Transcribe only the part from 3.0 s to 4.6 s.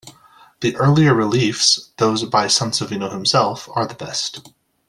himself, are the best.